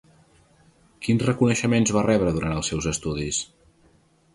Quins 1.07 1.27
reconeixements 1.29 1.95
va 1.99 2.03
rebre 2.09 2.35
durant 2.41 2.59
els 2.59 2.75
seus 2.75 2.89
estudis? 2.97 3.47